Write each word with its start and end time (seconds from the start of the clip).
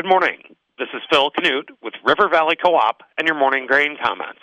Good 0.00 0.08
morning. 0.08 0.56
This 0.78 0.88
is 0.94 1.02
Phil 1.12 1.28
Canute 1.28 1.68
with 1.82 1.92
River 2.02 2.30
Valley 2.30 2.56
Co-op 2.56 3.02
and 3.18 3.28
your 3.28 3.36
morning 3.36 3.66
grain 3.66 3.98
comments. 4.02 4.40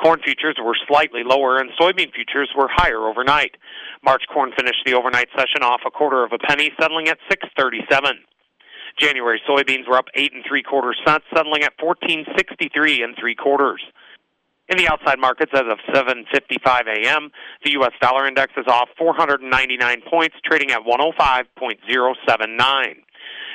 Corn 0.00 0.20
futures 0.22 0.54
were 0.62 0.76
slightly 0.86 1.24
lower 1.24 1.58
and 1.58 1.70
soybean 1.70 2.14
futures 2.14 2.50
were 2.56 2.68
higher 2.70 3.08
overnight. 3.08 3.56
March 4.04 4.22
corn 4.32 4.52
finished 4.56 4.84
the 4.86 4.94
overnight 4.94 5.30
session 5.36 5.64
off 5.64 5.80
a 5.84 5.90
quarter 5.90 6.22
of 6.22 6.30
a 6.30 6.38
penny, 6.38 6.70
settling 6.80 7.08
at 7.08 7.18
637. 7.28 8.20
January 8.96 9.42
soybeans 9.50 9.88
were 9.88 9.96
up 9.96 10.06
eight 10.14 10.32
and 10.32 10.44
three 10.46 10.62
quarters 10.62 11.00
cents, 11.04 11.24
settling 11.34 11.64
at 11.64 11.72
1463 11.82 13.02
and 13.02 13.16
three 13.18 13.34
quarters. 13.34 13.82
In 14.68 14.78
the 14.78 14.86
outside 14.86 15.18
markets 15.18 15.50
as 15.54 15.64
of 15.68 15.78
7:55 15.92 16.86
a.m., 16.86 17.32
the 17.64 17.72
U.S. 17.72 17.94
dollar 18.00 18.28
index 18.28 18.52
is 18.56 18.68
off 18.68 18.90
499 18.96 20.02
points, 20.08 20.36
trading 20.44 20.70
at 20.70 20.86
105.079. 20.86 23.02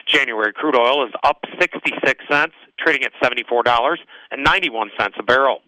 January 0.10 0.54
crude 0.54 0.76
oil 0.76 1.06
is 1.06 1.12
up 1.24 1.44
66 1.60 2.26
cents, 2.30 2.54
trading 2.80 3.04
at 3.04 3.14
$74.91 3.24 5.20
a 5.20 5.24
barrel. 5.24 5.60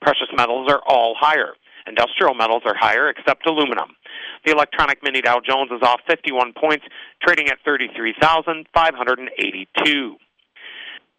Precious 0.00 0.28
metals 0.34 0.70
are 0.70 0.80
all 0.86 1.14
higher. 1.18 1.54
Industrial 1.86 2.34
metals 2.34 2.62
are 2.64 2.76
higher 2.78 3.08
except 3.08 3.46
aluminum. 3.46 3.90
The 4.44 4.52
electronic 4.52 5.02
mini 5.02 5.20
Dow 5.20 5.40
Jones 5.40 5.72
is 5.72 5.82
off 5.82 6.00
51 6.08 6.52
points, 6.52 6.84
trading 7.22 7.48
at 7.48 7.58
33,582. 7.64 10.16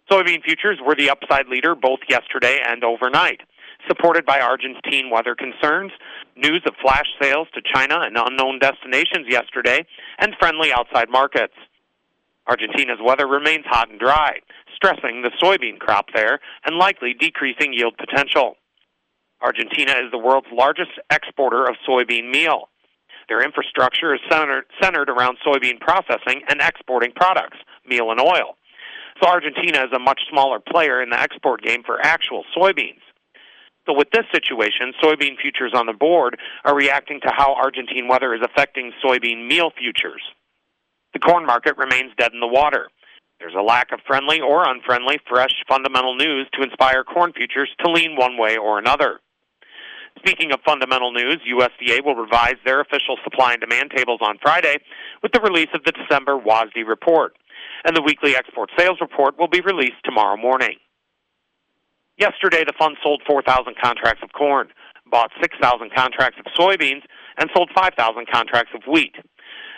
Soybean 0.09 0.41
futures 0.43 0.79
were 0.85 0.95
the 0.95 1.09
upside 1.09 1.47
leader 1.47 1.75
both 1.75 1.99
yesterday 2.09 2.59
and 2.65 2.83
overnight, 2.83 3.41
supported 3.87 4.25
by 4.25 4.39
Argentine 4.39 5.09
weather 5.09 5.35
concerns, 5.35 5.91
news 6.35 6.61
of 6.65 6.73
flash 6.81 7.07
sales 7.21 7.47
to 7.53 7.61
China 7.73 7.99
and 8.01 8.17
unknown 8.17 8.59
destinations 8.59 9.27
yesterday, 9.27 9.85
and 10.19 10.35
friendly 10.39 10.73
outside 10.73 11.09
markets. 11.09 11.53
Argentina's 12.51 12.99
weather 13.01 13.27
remains 13.27 13.63
hot 13.65 13.89
and 13.89 13.97
dry, 13.97 14.33
stressing 14.75 15.21
the 15.23 15.31
soybean 15.41 15.79
crop 15.79 16.07
there 16.13 16.41
and 16.65 16.75
likely 16.75 17.15
decreasing 17.17 17.71
yield 17.71 17.95
potential. 17.97 18.55
Argentina 19.41 19.93
is 19.93 20.11
the 20.11 20.17
world's 20.17 20.51
largest 20.51 20.91
exporter 21.09 21.63
of 21.63 21.75
soybean 21.87 22.29
meal. 22.29 22.67
Their 23.29 23.41
infrastructure 23.41 24.13
is 24.13 24.19
centered, 24.29 24.65
centered 24.83 25.09
around 25.09 25.37
soybean 25.47 25.79
processing 25.79 26.41
and 26.49 26.59
exporting 26.59 27.13
products, 27.15 27.57
meal 27.87 28.11
and 28.11 28.19
oil. 28.19 28.57
So 29.23 29.29
Argentina 29.29 29.85
is 29.85 29.93
a 29.95 29.99
much 29.99 30.19
smaller 30.29 30.59
player 30.59 31.01
in 31.01 31.09
the 31.09 31.19
export 31.19 31.61
game 31.61 31.83
for 31.85 32.05
actual 32.05 32.43
soybeans. 32.57 32.99
So 33.87 33.93
with 33.95 34.09
this 34.11 34.25
situation, 34.33 34.91
soybean 35.01 35.39
futures 35.41 35.71
on 35.73 35.85
the 35.85 35.93
board 35.93 36.37
are 36.65 36.75
reacting 36.75 37.21
to 37.21 37.31
how 37.33 37.55
Argentine 37.55 38.09
weather 38.09 38.35
is 38.35 38.41
affecting 38.43 38.91
soybean 39.01 39.47
meal 39.47 39.71
futures. 39.71 40.21
The 41.13 41.19
corn 41.19 41.45
market 41.45 41.77
remains 41.77 42.11
dead 42.17 42.31
in 42.33 42.39
the 42.39 42.47
water. 42.47 42.87
There's 43.39 43.55
a 43.57 43.61
lack 43.61 43.91
of 43.91 43.99
friendly 44.05 44.39
or 44.39 44.69
unfriendly 44.69 45.19
fresh 45.27 45.51
fundamental 45.67 46.15
news 46.15 46.47
to 46.53 46.61
inspire 46.61 47.03
corn 47.03 47.33
futures 47.33 47.69
to 47.83 47.91
lean 47.91 48.15
one 48.15 48.37
way 48.37 48.57
or 48.57 48.77
another. 48.77 49.19
Speaking 50.19 50.51
of 50.51 50.59
fundamental 50.65 51.11
news, 51.11 51.39
USDA 51.49 52.05
will 52.05 52.15
revise 52.15 52.57
their 52.63 52.81
official 52.81 53.17
supply 53.23 53.53
and 53.53 53.61
demand 53.61 53.91
tables 53.95 54.19
on 54.21 54.37
Friday 54.41 54.77
with 55.23 55.31
the 55.31 55.41
release 55.41 55.69
of 55.73 55.83
the 55.83 55.91
December 55.91 56.37
WASDE 56.37 56.87
report. 56.87 57.33
And 57.83 57.95
the 57.95 58.01
weekly 58.01 58.35
export 58.35 58.69
sales 58.77 58.99
report 59.01 59.39
will 59.39 59.47
be 59.47 59.61
released 59.61 60.03
tomorrow 60.03 60.37
morning. 60.37 60.77
Yesterday, 62.17 62.63
the 62.63 62.73
fund 62.77 62.97
sold 63.01 63.23
4,000 63.25 63.73
contracts 63.81 64.21
of 64.21 64.31
corn, 64.33 64.67
bought 65.09 65.31
6,000 65.41 65.91
contracts 65.95 66.37
of 66.39 66.45
soybeans, 66.53 67.01
and 67.37 67.49
sold 67.55 67.71
5,000 67.73 68.27
contracts 68.31 68.71
of 68.75 68.81
wheat. 68.85 69.15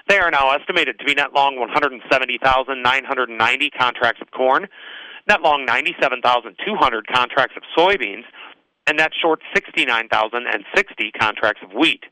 They 0.08 0.20
are 0.20 0.32
now 0.32 0.52
estimated 0.52 1.00
to 1.00 1.06
be 1.06 1.16
net 1.16 1.34
long 1.34 1.58
170,990 1.60 3.70
contracts 3.72 4.22
of 4.22 4.30
corn, 4.32 4.68
net 5.28 5.42
long 5.42 5.66
97,200 5.66 7.08
contracts 7.08 7.56
of 7.56 7.64
soybeans, 7.78 8.26
and 8.86 8.98
net 8.98 9.14
short 9.20 9.40
69,060 9.56 11.12
contracts 11.18 11.62
of 11.64 11.72
wheat. 11.74 12.04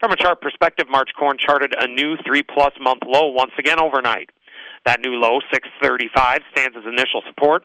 From 0.00 0.12
a 0.12 0.16
chart 0.16 0.42
perspective, 0.42 0.86
March 0.90 1.10
corn 1.18 1.38
charted 1.38 1.74
a 1.78 1.86
new 1.86 2.16
three 2.26 2.42
plus 2.42 2.72
month 2.80 3.02
low 3.06 3.28
once 3.28 3.52
again 3.58 3.80
overnight. 3.80 4.28
That 4.84 5.00
new 5.00 5.14
low, 5.14 5.38
635, 5.52 6.42
stands 6.50 6.76
as 6.76 6.84
initial 6.84 7.22
support, 7.28 7.64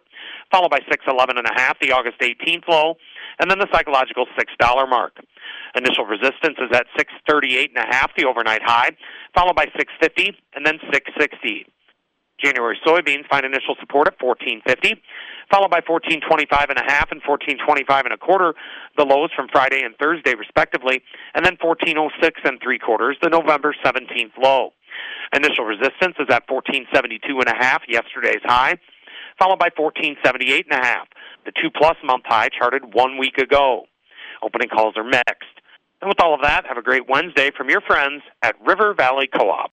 followed 0.51 0.69
by 0.69 0.79
611 0.85 1.37
and 1.37 1.47
a 1.47 1.55
half, 1.59 1.79
the 1.79 1.91
August 1.91 2.19
18th 2.21 2.67
low, 2.67 2.95
and 3.39 3.49
then 3.49 3.57
the 3.57 3.67
psychological 3.73 4.25
$6 4.37 4.89
mark. 4.89 5.17
Initial 5.75 6.05
resistance 6.05 6.57
is 6.61 6.69
at 6.73 6.85
638 6.97 7.73
and 7.75 7.85
a 7.85 7.87
half, 7.89 8.11
the 8.15 8.25
overnight 8.25 8.61
high, 8.63 8.91
followed 9.33 9.55
by 9.55 9.65
650 9.77 10.37
and 10.53 10.65
then 10.65 10.77
660. 10.93 11.65
January 12.37 12.77
soybeans 12.85 13.27
find 13.27 13.45
initial 13.45 13.75
support 13.79 14.07
at 14.07 14.21
1450, 14.21 15.01
followed 15.49 15.73
by 15.73 15.81
1425 15.81 16.69
and 16.69 16.77
a 16.77 16.85
half 16.85 17.09
and 17.09 17.21
1425 17.25 18.05
and 18.05 18.13
a 18.13 18.17
quarter, 18.17 18.53
the 18.95 19.05
lows 19.05 19.33
from 19.35 19.47
Friday 19.49 19.81
and 19.81 19.97
Thursday 19.97 20.35
respectively, 20.35 21.01
and 21.33 21.43
then 21.43 21.57
1406 21.57 22.41
and 22.45 22.61
three 22.61 22.77
quarters, 22.77 23.17
the 23.21 23.29
November 23.29 23.73
17th 23.83 24.37
low. 24.37 24.69
Initial 25.33 25.65
resistance 25.65 26.15
is 26.19 26.27
at 26.29 26.47
1472 26.47 27.39
and 27.39 27.49
a 27.49 27.55
half, 27.55 27.81
yesterday's 27.87 28.43
high, 28.45 28.77
followed 29.39 29.59
by 29.59 29.69
1478 29.75 30.67
and 30.69 30.79
a 30.79 30.85
half, 30.85 31.07
the 31.45 31.51
two 31.51 31.69
plus 31.69 31.97
month 32.03 32.23
high 32.25 32.49
charted 32.49 32.93
one 32.93 33.17
week 33.17 33.37
ago. 33.37 33.85
Opening 34.41 34.69
calls 34.69 34.95
are 34.95 35.03
mixed. 35.03 35.57
And 36.01 36.09
with 36.09 36.21
all 36.21 36.33
of 36.33 36.41
that, 36.43 36.65
have 36.67 36.77
a 36.77 36.81
great 36.81 37.09
Wednesday 37.09 37.51
from 37.55 37.69
your 37.69 37.81
friends 37.81 38.21
at 38.43 38.55
River 38.65 38.93
Valley 38.93 39.27
Co-op. 39.27 39.65